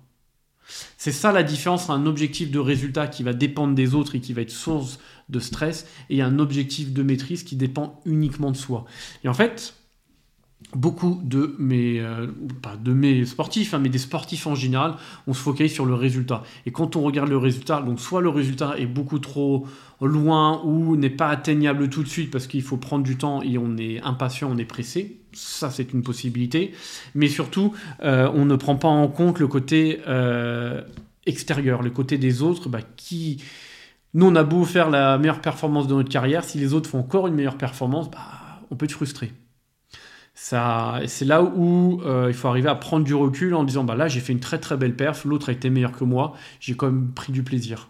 C'est 0.97 1.11
ça 1.11 1.31
la 1.31 1.43
différence 1.43 1.83
entre 1.83 1.91
un 1.91 2.05
objectif 2.05 2.51
de 2.51 2.59
résultat 2.59 3.07
qui 3.07 3.23
va 3.23 3.33
dépendre 3.33 3.73
des 3.73 3.95
autres 3.95 4.15
et 4.15 4.19
qui 4.19 4.33
va 4.33 4.41
être 4.41 4.51
source 4.51 4.99
de 5.29 5.39
stress 5.39 5.87
et 6.09 6.21
un 6.21 6.39
objectif 6.39 6.93
de 6.93 7.01
maîtrise 7.03 7.43
qui 7.43 7.55
dépend 7.55 8.01
uniquement 8.05 8.51
de 8.51 8.57
soi. 8.57 8.85
Et 9.23 9.29
en 9.29 9.33
fait, 9.33 9.73
beaucoup 10.75 11.21
de 11.23 11.55
mes, 11.59 11.99
euh, 11.99 12.27
pas 12.61 12.75
de 12.75 12.91
mes 12.91 13.25
sportifs, 13.25 13.73
hein, 13.73 13.79
mais 13.79 13.89
des 13.89 13.97
sportifs 13.97 14.47
en 14.47 14.55
général, 14.55 14.95
on 15.27 15.33
se 15.33 15.39
focalise 15.39 15.73
sur 15.73 15.85
le 15.85 15.93
résultat. 15.93 16.43
Et 16.65 16.71
quand 16.71 16.95
on 16.95 17.01
regarde 17.01 17.29
le 17.29 17.37
résultat, 17.37 17.81
donc 17.81 17.99
soit 17.99 18.21
le 18.21 18.29
résultat 18.29 18.77
est 18.77 18.85
beaucoup 18.85 19.19
trop 19.19 19.67
loin 20.05 20.61
ou 20.63 20.95
n'est 20.95 21.09
pas 21.09 21.29
atteignable 21.29 21.89
tout 21.89 22.03
de 22.03 22.07
suite 22.07 22.29
parce 22.29 22.47
qu'il 22.47 22.61
faut 22.61 22.77
prendre 22.77 23.03
du 23.03 23.17
temps 23.17 23.41
et 23.41 23.57
on 23.57 23.77
est 23.77 23.99
impatient, 24.01 24.49
on 24.51 24.57
est 24.57 24.65
pressé, 24.65 25.17
ça 25.33 25.71
c'est 25.71 25.93
une 25.93 26.03
possibilité, 26.03 26.73
mais 27.15 27.27
surtout 27.27 27.73
euh, 28.03 28.29
on 28.33 28.45
ne 28.45 28.55
prend 28.55 28.75
pas 28.75 28.87
en 28.87 29.07
compte 29.07 29.39
le 29.39 29.47
côté 29.47 30.01
euh, 30.07 30.81
extérieur, 31.25 31.81
le 31.81 31.89
côté 31.89 32.17
des 32.17 32.41
autres 32.41 32.69
bah, 32.69 32.81
qui... 32.95 33.43
Nous, 34.13 34.25
on 34.25 34.35
a 34.35 34.43
beau 34.43 34.63
faire 34.63 34.89
la 34.89 35.17
meilleure 35.17 35.41
performance 35.41 35.87
de 35.87 35.93
notre 35.93 36.09
carrière, 36.09 36.43
si 36.43 36.57
les 36.57 36.73
autres 36.73 36.89
font 36.89 36.99
encore 36.99 37.27
une 37.27 37.35
meilleure 37.35 37.57
performance, 37.57 38.09
bah, 38.09 38.19
on 38.71 38.75
peut 38.75 38.85
être 38.85 38.91
frustré. 38.91 39.31
C'est 40.33 41.25
là 41.25 41.41
où 41.41 42.01
euh, 42.05 42.27
il 42.29 42.33
faut 42.33 42.47
arriver 42.47 42.69
à 42.69 42.75
prendre 42.75 43.03
du 43.03 43.15
recul 43.15 43.55
en 43.55 43.63
disant 43.63 43.83
bah 43.83 43.95
là 43.95 44.07
j'ai 44.07 44.19
fait 44.19 44.33
une 44.33 44.39
très 44.39 44.59
très 44.59 44.77
belle 44.77 44.95
perf, 44.95 45.25
l'autre 45.25 45.49
a 45.49 45.51
été 45.51 45.71
meilleur 45.71 45.91
que 45.91 46.03
moi, 46.03 46.35
j'ai 46.59 46.75
quand 46.75 46.85
même 46.85 47.11
pris 47.11 47.33
du 47.33 47.41
plaisir. 47.41 47.89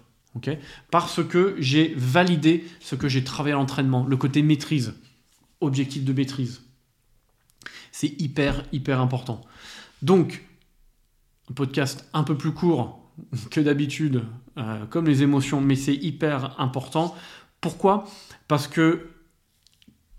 Parce 0.91 1.23
que 1.23 1.55
j'ai 1.59 1.93
validé 1.95 2.65
ce 2.79 2.95
que 2.95 3.07
j'ai 3.07 3.23
travaillé 3.23 3.53
à 3.53 3.57
l'entraînement, 3.57 4.05
le 4.05 4.17
côté 4.17 4.41
maîtrise, 4.41 4.95
objectif 5.61 6.03
de 6.03 6.13
maîtrise. 6.13 6.61
C'est 7.91 8.21
hyper 8.21 8.63
hyper 8.71 9.01
important. 9.01 9.41
Donc, 10.01 10.45
un 11.49 11.53
podcast 11.53 12.07
un 12.13 12.23
peu 12.23 12.37
plus 12.37 12.51
court 12.51 13.01
que 13.51 13.61
d'habitude, 13.61 14.23
euh, 14.57 14.85
comme 14.85 15.07
les 15.07 15.23
émotions, 15.23 15.61
mais 15.61 15.75
c'est 15.75 15.95
hyper 15.95 16.59
important. 16.59 17.15
Pourquoi? 17.61 18.05
Parce 18.47 18.67
que 18.67 19.09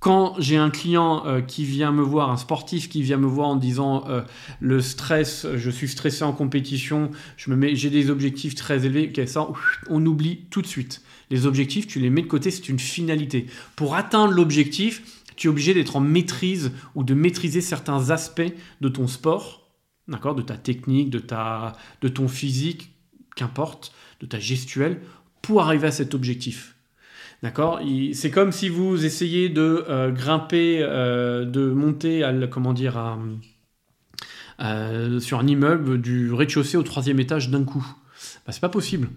quand 0.01 0.37
j'ai 0.39 0.57
un 0.57 0.71
client 0.71 1.27
euh, 1.27 1.41
qui 1.41 1.65
vient 1.65 1.91
me 1.91 2.03
voir, 2.03 2.31
un 2.31 2.37
sportif 2.37 2.89
qui 2.89 3.03
vient 3.03 3.17
me 3.17 3.27
voir 3.27 3.49
en 3.49 3.57
disant 3.57 4.05
euh, 4.09 4.23
le 4.61 4.81
stress, 4.81 5.47
je 5.57 5.71
suis 5.71 5.89
stressé 5.89 6.23
en 6.23 6.33
compétition, 6.33 7.11
j'ai 7.37 7.91
des 7.91 8.11
objectifs 8.11 8.55
très 8.55 8.87
élevés, 8.87 9.13
on 9.89 10.05
oublie 10.07 10.47
tout 10.51 10.63
de 10.63 10.67
suite. 10.67 11.03
Les 11.31 11.47
objectifs, 11.47 11.87
tu 11.87 11.99
les 11.99 12.11
mets 12.11 12.23
de 12.23 12.27
côté, 12.27 12.51
c'est 12.51 12.69
une 12.69 12.79
finalité. 12.79 13.47
Pour 13.77 13.97
atteindre 13.97 14.33
l'objectif, 14.33 15.03
tu 15.37 15.49
es 15.49 15.51
obligé 15.51 15.75
d'être 15.75 15.97
en 15.97 16.01
maîtrise 16.01 16.73
ou 16.95 17.03
de 17.03 17.15
maîtriser 17.15 17.61
certains 17.61 18.11
aspects 18.11 18.53
de 18.81 18.89
ton 18.89 19.09
sport, 19.09 19.69
d'accord, 20.07 20.35
de 20.35 20.43
ta 20.43 20.57
technique, 20.57 21.11
de 21.11 21.19
ta, 21.19 21.77
de 22.03 22.09
ton 22.09 22.29
physique, 22.29 22.93
qu'importe, 23.37 23.93
de 24.21 24.27
ta 24.27 24.39
gestuelle, 24.39 25.01
pour 25.43 25.61
arriver 25.63 25.89
à 25.89 25.93
cet 25.93 26.15
objectif. 26.15 26.78
D'accord 27.43 27.81
C'est 28.15 28.31
comme 28.31 28.51
si 28.51 28.69
vous 28.69 29.05
essayez 29.05 29.49
de 29.49 29.85
euh, 29.89 30.11
grimper, 30.11 30.79
euh, 30.81 31.45
de 31.45 31.71
monter 31.71 32.25
à, 32.25 32.33
comment 32.49 32.73
dire, 32.73 33.01
sur 34.59 35.39
un 35.39 35.47
immeuble 35.47 36.01
du 36.01 36.33
rez-de-chaussée 36.33 36.77
au 36.77 36.83
troisième 36.83 37.21
étage 37.21 37.51
d'un 37.51 37.65
coup. 37.65 37.87
Bah, 38.45 38.53
c'est 38.53 38.61
pas 38.61 38.69
possible. 38.69 39.09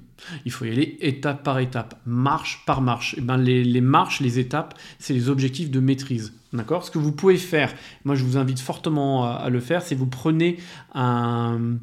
Il 0.46 0.51
faut 0.51 0.66
y 0.66 0.70
aller 0.70 0.98
étape 1.01 1.44
par 1.44 1.58
étape, 1.58 2.00
marche 2.06 2.63
par 2.68 2.82
marche. 2.82 3.16
Et 3.16 3.18
eh 3.20 3.22
ben, 3.22 3.38
les, 3.38 3.63
les, 3.63 3.82
marches, 3.82 4.20
les 4.20 4.38
étapes, 4.38 4.78
c'est 5.00 5.13
les 5.13 5.30
objectifs 5.30 5.72
de 5.72 5.80
maîtrise. 5.80 6.34
D'accord? 6.54 6.86
Ce 6.86 6.92
que 6.92 7.00
vous 7.00 7.12
pouvez 7.12 7.38
faire, 7.38 7.74
moi 8.04 8.13
je 8.13 8.24
vous 8.24 8.38
invite 8.38 8.60
fortement 8.60 9.25
à 9.25 9.50
le 9.50 9.60
faire, 9.60 9.82
c'est 9.82 9.96
vous 9.96 10.06
prenez 10.06 10.58
un 10.94 11.78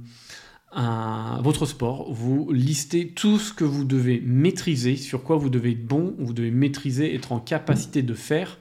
votre 0.74 1.66
sport, 1.66 2.12
vous 2.12 2.52
listez 2.52 3.08
tout 3.08 3.38
ce 3.38 3.52
que 3.52 3.64
vous 3.64 3.84
devez 3.84 4.20
maîtriser, 4.24 4.96
sur 4.96 5.22
quoi 5.22 5.36
vous 5.36 5.50
devez 5.50 5.72
être 5.72 5.86
bon, 5.86 6.14
vous 6.18 6.32
devez 6.32 6.50
maîtriser, 6.50 7.14
être 7.14 7.32
en 7.32 7.40
capacité 7.40 8.02
de 8.02 8.14
faire 8.14 8.58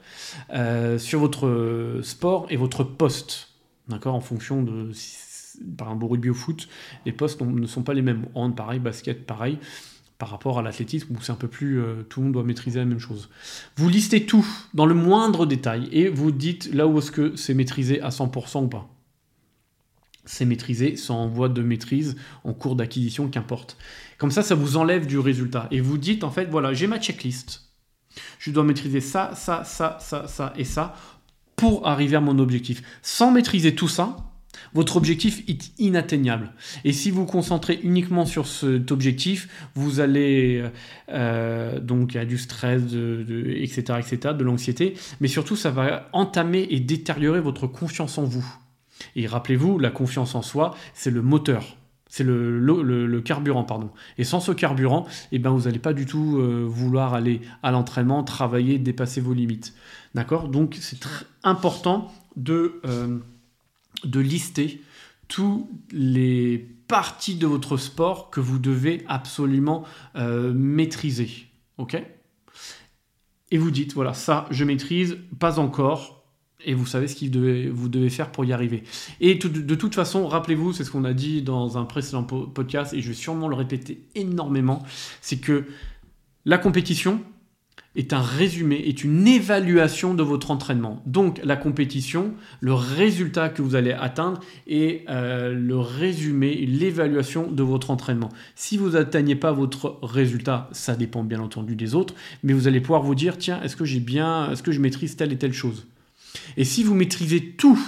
euh, 0.52 0.98
sur 0.98 1.20
votre 1.20 2.00
sport 2.02 2.46
et 2.50 2.56
votre 2.56 2.84
poste. 2.84 3.50
D'accord 3.88 4.14
En 4.14 4.20
fonction 4.20 4.62
de. 4.62 4.90
Par 5.76 5.88
exemple, 5.88 6.04
au 6.04 6.08
rugby 6.08 6.30
au 6.30 6.34
foot, 6.34 6.68
les 7.04 7.12
postes 7.12 7.40
ne 7.40 7.66
sont 7.66 7.82
pas 7.82 7.94
les 7.94 8.02
mêmes. 8.02 8.26
Hand, 8.34 8.54
pareil, 8.54 8.78
basket, 8.78 9.26
pareil 9.26 9.58
par 10.18 10.30
rapport 10.30 10.58
à 10.58 10.62
l'athlétisme 10.62 11.14
où 11.14 11.22
c'est 11.22 11.32
un 11.32 11.36
peu 11.36 11.46
plus 11.46 11.80
euh, 11.80 12.02
tout 12.08 12.20
le 12.20 12.24
monde 12.24 12.32
doit 12.34 12.42
maîtriser 12.42 12.80
la 12.80 12.84
même 12.84 12.98
chose. 12.98 13.30
Vous 13.76 13.88
listez 13.88 14.26
tout 14.26 14.44
dans 14.74 14.84
le 14.84 14.94
moindre 14.94 15.46
détail 15.46 15.88
et 15.92 16.08
vous 16.08 16.32
dites 16.32 16.74
là 16.74 16.88
où 16.88 16.98
est-ce 16.98 17.12
que 17.12 17.36
c'est 17.36 17.54
maîtrisé 17.54 18.00
à 18.00 18.08
100% 18.08 18.64
ou 18.64 18.68
pas 18.68 18.88
c'est 20.28 20.44
maîtrisé, 20.44 20.96
c'est 20.96 21.10
en 21.10 21.26
voie 21.26 21.48
de 21.48 21.62
maîtrise, 21.62 22.16
en 22.44 22.52
cours 22.52 22.76
d'acquisition, 22.76 23.28
qu'importe. 23.28 23.78
Comme 24.18 24.30
ça, 24.30 24.42
ça 24.42 24.54
vous 24.54 24.76
enlève 24.76 25.06
du 25.06 25.18
résultat. 25.18 25.68
Et 25.70 25.80
vous 25.80 25.96
dites, 25.96 26.22
en 26.22 26.30
fait, 26.30 26.46
voilà, 26.46 26.74
j'ai 26.74 26.86
ma 26.86 27.00
checklist. 27.00 27.64
Je 28.38 28.50
dois 28.50 28.64
maîtriser 28.64 29.00
ça, 29.00 29.32
ça, 29.34 29.64
ça, 29.64 29.98
ça, 30.00 30.26
ça 30.26 30.52
et 30.56 30.64
ça 30.64 30.94
pour 31.56 31.86
arriver 31.88 32.16
à 32.16 32.20
mon 32.20 32.38
objectif. 32.38 32.82
Sans 33.02 33.32
maîtriser 33.32 33.74
tout 33.74 33.88
ça, 33.88 34.16
votre 34.74 34.96
objectif 34.96 35.42
est 35.48 35.72
inatteignable. 35.78 36.52
Et 36.84 36.92
si 36.92 37.10
vous 37.10 37.20
vous 37.20 37.26
concentrez 37.26 37.80
uniquement 37.82 38.26
sur 38.26 38.46
cet 38.46 38.92
objectif, 38.92 39.48
vous 39.74 40.00
allez 40.00 40.64
euh, 41.10 41.80
donc 41.80 42.16
à 42.16 42.24
du 42.24 42.38
stress, 42.38 42.82
etc., 42.82 43.98
etc., 43.98 44.34
de 44.36 44.44
l'anxiété, 44.44 44.94
mais 45.20 45.28
surtout 45.28 45.56
ça 45.56 45.70
va 45.70 46.08
entamer 46.12 46.66
et 46.70 46.80
détériorer 46.80 47.40
votre 47.40 47.66
confiance 47.66 48.18
en 48.18 48.24
vous. 48.24 48.46
Et 49.16 49.26
rappelez-vous, 49.26 49.78
la 49.78 49.90
confiance 49.90 50.34
en 50.34 50.42
soi, 50.42 50.74
c'est 50.94 51.10
le 51.10 51.22
moteur. 51.22 51.76
C'est 52.08 52.24
le, 52.24 53.20
carburant, 53.20 53.64
pardon. 53.64 53.90
Et 54.16 54.24
sans 54.24 54.40
ce 54.40 54.52
carburant, 54.52 55.06
eh 55.30 55.38
ben, 55.38 55.50
vous 55.50 55.62
n'allez 55.62 55.78
pas 55.78 55.92
du 55.92 56.06
tout 56.06 56.38
euh, 56.38 56.64
vouloir 56.66 57.12
aller 57.12 57.42
à 57.62 57.70
l'entraînement, 57.70 58.24
travailler, 58.24 58.78
dépasser 58.78 59.20
vos 59.20 59.34
limites. 59.34 59.74
D'accord? 60.14 60.48
Donc, 60.48 60.76
c'est 60.80 61.00
très 61.00 61.26
important 61.42 62.10
de, 62.36 62.80
euh, 62.86 63.18
de 64.04 64.20
lister 64.20 64.82
toutes 65.28 65.66
les 65.92 66.66
parties 66.88 67.34
de 67.34 67.46
votre 67.46 67.76
sport 67.76 68.30
que 68.30 68.40
vous 68.40 68.58
devez 68.58 69.04
absolument 69.06 69.84
euh, 70.16 70.54
maîtriser. 70.54 71.30
OK? 71.76 72.02
Et 73.50 73.58
vous 73.58 73.70
dites, 73.70 73.92
voilà, 73.94 74.14
ça, 74.14 74.46
je 74.50 74.64
maîtrise, 74.64 75.18
pas 75.38 75.58
encore, 75.58 76.17
et 76.64 76.74
vous 76.74 76.86
savez 76.86 77.08
ce 77.08 77.16
que 77.16 77.68
vous 77.70 77.88
devez 77.88 78.10
faire 78.10 78.32
pour 78.32 78.44
y 78.44 78.52
arriver. 78.52 78.82
Et 79.20 79.36
de, 79.36 79.74
toute 79.74 79.94
façon, 79.94 80.26
rappelez-vous, 80.26 80.72
c'est 80.72 80.84
ce 80.84 80.90
qu'on 80.90 81.04
a 81.04 81.12
dit 81.12 81.42
dans 81.42 81.78
un 81.78 81.84
précédent 81.84 82.24
podcast, 82.24 82.92
et 82.94 83.00
je 83.00 83.08
vais 83.08 83.14
sûrement 83.14 83.48
le 83.48 83.54
répéter 83.54 84.04
énormément, 84.14 84.82
c'est 85.20 85.38
que 85.38 85.64
la 86.44 86.58
compétition 86.58 87.20
est 87.94 88.12
un 88.12 88.20
résumé, 88.20 88.76
est 88.86 89.02
une 89.02 89.26
évaluation 89.26 90.14
de 90.14 90.22
votre 90.22 90.50
entraînement. 90.50 91.02
Donc 91.06 91.40
la 91.44 91.56
compétition, 91.56 92.32
le 92.60 92.74
résultat 92.74 93.48
que 93.48 93.62
vous 93.62 93.74
allez 93.74 93.92
atteindre 93.92 94.40
est 94.66 95.04
euh, 95.08 95.52
le 95.52 95.78
résumé, 95.78 96.54
l'évaluation 96.54 97.50
de 97.50 97.62
votre 97.62 97.90
entraînement. 97.90 98.28
Si 98.54 98.76
vous 98.76 98.90
n'atteignez 98.90 99.36
pas 99.36 99.52
votre 99.52 99.98
résultat, 100.02 100.68
ça 100.72 100.96
dépend 100.96 101.24
bien 101.24 101.40
entendu 101.40 101.76
des 101.76 101.94
autres, 101.94 102.14
mais 102.42 102.52
vous 102.52 102.68
allez 102.68 102.80
pouvoir 102.80 103.02
vous 103.02 103.14
dire, 103.14 103.36
tiens, 103.36 103.60
est-ce 103.62 103.76
que 103.76 103.84
j'ai 103.84 104.00
bien, 104.00 104.52
est-ce 104.52 104.62
que 104.62 104.72
je 104.72 104.80
maîtrise 104.80 105.16
telle 105.16 105.32
et 105.32 105.38
telle 105.38 105.54
chose? 105.54 105.86
Et 106.56 106.64
si 106.64 106.82
vous 106.82 106.94
maîtrisez 106.94 107.52
tout, 107.52 107.78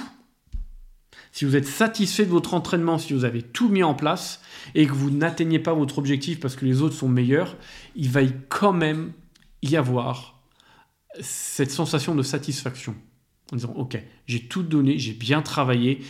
si 1.33 1.45
vous 1.45 1.57
êtes 1.57 1.67
satisfait 1.67 2.25
de 2.25 2.31
votre 2.31 2.55
entraînement, 2.55 2.99
si 2.99 3.13
vous 3.13 3.25
avez 3.25 3.43
tout 3.43 3.69
mis 3.69 3.83
en 3.83 3.95
place 3.95 4.41
et 4.75 4.87
que 4.87 4.93
vous 4.93 5.11
n'atteignez 5.11 5.59
pas 5.59 5.73
votre 5.73 5.99
objectif 5.99 6.41
parce 6.41 6.57
que 6.57 6.65
les 6.65 6.83
autres 6.83 6.97
sont 6.97 7.09
meilleurs, 7.09 7.57
il 7.95 8.11
va 8.11 8.23
quand 8.49 8.73
même 8.73 9.13
y 9.63 9.77
avoir 9.77 10.41
cette 11.21 11.71
sensation 11.71 12.15
de 12.15 12.23
satisfaction. 12.23 12.95
En 13.53 13.57
disant, 13.57 13.73
OK, 13.77 14.01
j'ai 14.27 14.47
tout 14.47 14.63
donné, 14.63 14.99
j'ai 14.99 15.13
bien 15.13 15.43
travaillé. 15.43 16.03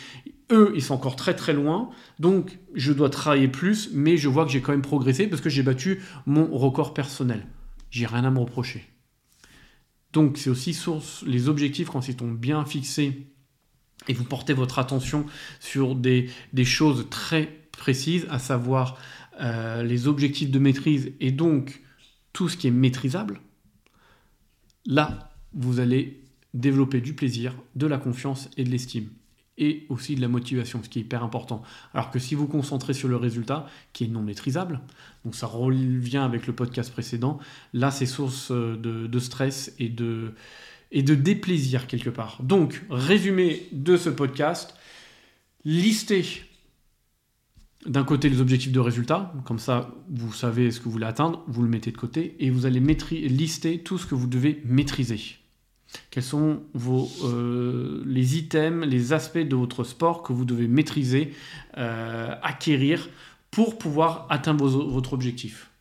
Eux, 0.51 0.73
ils 0.75 0.83
sont 0.83 0.93
encore 0.93 1.15
très 1.15 1.35
très 1.35 1.53
loin, 1.53 1.89
donc 2.19 2.59
je 2.75 2.91
dois 2.91 3.09
travailler 3.09 3.47
plus, 3.47 3.89
mais 3.93 4.17
je 4.17 4.27
vois 4.27 4.45
que 4.45 4.51
j'ai 4.51 4.61
quand 4.61 4.73
même 4.73 4.81
progressé 4.81 5.27
parce 5.27 5.41
que 5.41 5.49
j'ai 5.49 5.63
battu 5.63 6.01
mon 6.25 6.45
record 6.55 6.93
personnel. 6.93 7.47
J'ai 7.89 8.05
rien 8.05 8.25
à 8.25 8.31
me 8.31 8.39
reprocher. 8.39 8.90
Donc 10.13 10.37
c'est 10.37 10.49
aussi 10.49 10.73
source, 10.73 11.23
les 11.25 11.47
objectifs 11.47 11.89
quand 11.89 12.07
ils 12.07 12.17
sont 12.17 12.31
bien 12.31 12.65
fixés 12.65 13.27
et 14.07 14.13
vous 14.13 14.23
portez 14.23 14.53
votre 14.53 14.79
attention 14.79 15.25
sur 15.59 15.95
des, 15.95 16.29
choses 16.63 17.07
très 17.09 17.67
précises, 17.71 18.25
à 18.29 18.39
savoir 18.39 18.97
euh, 19.39 19.83
les 19.83 20.07
objectifs 20.07 20.51
de 20.51 20.59
maîtrise 20.59 21.13
et 21.19 21.31
donc 21.31 21.81
tout 22.33 22.49
ce 22.49 22.57
qui 22.57 22.67
est 22.67 22.71
maîtrisable, 22.71 23.41
là, 24.85 25.31
vous 25.53 25.79
allez 25.79 26.23
développer 26.53 26.99
du 26.99 27.13
plaisir, 27.13 27.55
de 27.75 27.87
la 27.87 27.97
confiance 27.97 28.49
et 28.57 28.63
de 28.63 28.69
l'estime 28.69 29.09
et 29.57 29.85
aussi 29.89 30.15
de 30.15 30.21
la 30.21 30.27
motivation, 30.27 30.81
ce 30.83 30.89
qui 30.89 30.99
est 30.99 31.01
hyper 31.03 31.23
important. 31.23 31.61
Alors 31.93 32.09
que 32.09 32.19
si 32.19 32.35
vous 32.35 32.47
concentrez 32.47 32.93
sur 32.93 33.07
le 33.07 33.15
résultat, 33.15 33.67
qui 33.93 34.05
est 34.05 34.07
non 34.07 34.21
maîtrisable, 34.21 34.81
donc 35.25 35.35
ça 35.35 35.47
revient 35.47 36.17
avec 36.17 36.47
le 36.47 36.53
podcast 36.53 36.91
précédent, 36.91 37.39
là 37.73 37.91
c'est 37.91 38.05
source 38.05 38.51
euh, 38.51 38.77
de, 38.77 39.19
stress 39.19 39.73
et 39.77 39.89
de, 39.89 40.33
et 40.91 41.03
de 41.03 41.15
déplaisir 41.15 41.87
quelque 41.87 42.09
part. 42.09 42.41
Donc, 42.41 42.83
résumé 42.89 43.67
de 43.71 43.97
ce 43.97 44.09
podcast, 44.09 44.75
listez 45.63 46.25
d'un 47.85 48.03
côté 48.03 48.29
les 48.29 48.41
objectifs 48.41 48.71
de 48.71 48.79
résultat, 48.79 49.33
comme 49.45 49.59
ça 49.59 49.91
vous 50.09 50.33
savez 50.33 50.71
ce 50.71 50.79
que 50.79 50.85
vous 50.85 50.91
voulez 50.91 51.05
atteindre, 51.05 51.43
vous 51.47 51.63
le 51.63 51.69
mettez 51.69 51.91
de 51.91 51.97
côté, 51.97 52.35
et 52.39 52.49
vous 52.49 52.65
allez 52.65 52.79
lister 52.79 53.79
tout 53.79 53.97
ce 53.97 54.05
que 54.05 54.15
vous 54.15 54.27
devez 54.27 54.61
maîtriser. 54.65 55.40
Quels 56.09 56.23
sont 56.23 56.63
vos, 56.73 57.09
euh, 57.23 58.03
les 58.05 58.37
items, 58.37 58.85
les 58.85 59.13
aspects 59.13 59.37
de 59.37 59.55
votre 59.55 59.83
sport 59.83 60.23
que 60.23 60.33
vous 60.33 60.45
devez 60.45 60.67
maîtriser, 60.67 61.33
euh, 61.77 62.35
acquérir 62.41 63.09
pour 63.49 63.77
pouvoir 63.77 64.27
atteindre 64.29 64.67
votre 64.67 65.13
objectif? 65.13 65.71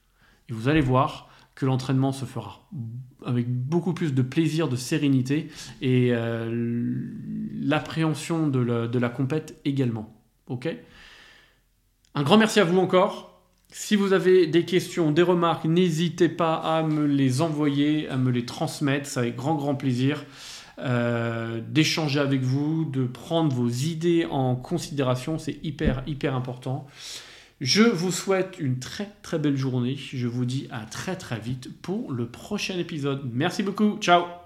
Et 0.49 0.53
vous 0.53 0.69
allez 0.69 0.81
voir 0.81 1.29
que 1.55 1.67
l'entraînement 1.67 2.13
se 2.13 2.25
fera 2.25 2.67
avec 3.27 3.51
beaucoup 3.51 3.93
plus 3.93 4.15
de 4.15 4.23
plaisir, 4.23 4.69
de 4.69 4.77
sérénité 4.77 5.51
et 5.83 6.09
euh, 6.13 7.05
l'appréhension 7.61 8.49
de 8.49 8.99
la, 8.99 9.09
compète 9.09 9.61
également. 9.65 10.15
Un 12.15 12.23
grand 12.23 12.39
merci 12.39 12.61
à 12.61 12.65
vous 12.65 12.79
encore. 12.79 13.30
Si 13.73 13.95
vous 13.95 14.13
avez 14.13 14.47
des 14.47 14.65
questions, 14.65 15.13
des 15.13 15.23
remarques, 15.23 15.65
n'hésitez 15.65 16.29
pas 16.29 16.55
à 16.55 16.83
me 16.83 17.07
les 17.07 17.41
envoyer, 17.41 18.09
à 18.09 18.17
me 18.17 18.31
les 18.31 18.45
transmettre. 18.45 19.07
C'est 19.07 19.21
avec 19.21 19.37
grand, 19.37 19.55
grand 19.55 19.77
plaisir 19.77 20.25
euh, 20.79 21.61
d'échanger 21.69 22.21
avec 22.21 22.43
vous, 22.43 22.85
de 22.85 23.05
prendre 23.05 23.55
vos 23.55 23.69
idées 23.69 24.27
en 24.31 24.57
considération. 24.57 25.39
C'est 25.39 25.59
hyper, 25.63 26.03
hyper 26.07 26.35
important. 26.35 26.87
Je 27.61 27.83
vous 27.83 28.11
souhaite 28.11 28.57
une 28.59 28.79
très, 28.79 29.11
très 29.23 29.39
belle 29.39 29.57
journée. 29.57 29.97
Je 29.97 30.27
vous 30.27 30.47
dis 30.47 30.67
à 30.71 30.81
très, 30.87 31.17
très 31.17 31.39
vite 31.39 31.71
pour 31.83 32.11
le 32.13 32.27
prochain 32.27 32.79
épisode. 32.79 33.31
Merci 33.33 33.63
beaucoup. 33.63 33.99
Ciao 34.01 34.40